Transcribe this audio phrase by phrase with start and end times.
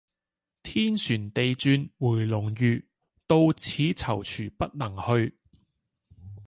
[0.63, 2.81] 天旋地轉回龍馭，
[3.27, 5.37] 到此躊躇不能去。